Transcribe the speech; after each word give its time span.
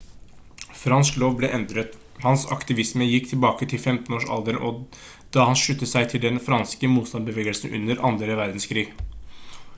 fransk 0.83 1.17
lov 1.23 1.33
ble 1.41 1.49
endret 1.57 1.97
hans 2.23 2.45
aktivisme 2.55 3.07
gikk 3.11 3.29
tilbake 3.33 3.67
til 3.75 3.83
15 3.93 4.17
års 4.17 4.25
alderen 4.37 4.81
da 5.39 5.47
han 5.51 5.61
sluttet 5.65 5.93
seg 5.93 6.11
til 6.15 6.25
den 6.27 6.43
franske 6.49 6.93
motstandsbevegelsen 6.97 7.79
under 7.81 8.05
andre 8.13 8.41
verdenskrig 8.43 8.89